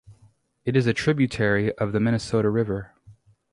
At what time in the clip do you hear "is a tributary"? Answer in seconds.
0.75-1.71